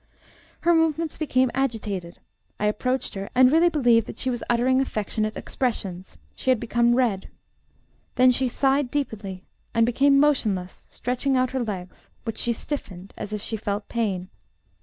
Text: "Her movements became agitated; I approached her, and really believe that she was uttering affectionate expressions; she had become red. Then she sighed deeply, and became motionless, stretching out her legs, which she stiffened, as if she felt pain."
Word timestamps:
"Her 0.61 0.73
movements 0.73 1.19
became 1.19 1.51
agitated; 1.53 2.17
I 2.59 2.65
approached 2.65 3.13
her, 3.13 3.29
and 3.35 3.51
really 3.51 3.69
believe 3.69 4.05
that 4.05 4.17
she 4.17 4.31
was 4.31 4.41
uttering 4.49 4.81
affectionate 4.81 5.37
expressions; 5.37 6.17
she 6.35 6.49
had 6.49 6.59
become 6.59 6.95
red. 6.95 7.29
Then 8.15 8.31
she 8.31 8.47
sighed 8.47 8.89
deeply, 8.89 9.43
and 9.75 9.85
became 9.85 10.19
motionless, 10.19 10.87
stretching 10.89 11.37
out 11.37 11.51
her 11.51 11.63
legs, 11.63 12.09
which 12.23 12.39
she 12.39 12.51
stiffened, 12.51 13.13
as 13.15 13.31
if 13.31 13.43
she 13.43 13.55
felt 13.55 13.87
pain." 13.89 14.29